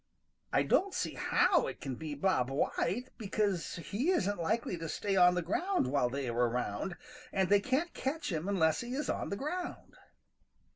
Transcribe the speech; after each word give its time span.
I 0.51 0.63
don't 0.63 0.95
see 0.95 1.13
how 1.13 1.67
it 1.67 1.79
can 1.79 1.93
be 1.93 2.15
Bob 2.15 2.49
White, 2.49 3.11
because 3.19 3.75
he 3.75 4.09
isn't 4.09 4.41
likely 4.41 4.75
to 4.79 4.89
stay 4.89 5.15
on 5.15 5.35
the 5.35 5.43
ground 5.43 5.85
while 5.85 6.09
they 6.09 6.27
are 6.27 6.33
around, 6.47 6.97
and 7.31 7.49
they 7.49 7.59
can't 7.59 7.93
catch 7.93 8.31
him 8.31 8.49
unless 8.49 8.81
he 8.81 8.95
is 8.95 9.11
on 9.11 9.29
the 9.29 9.37
ground." 9.37 9.93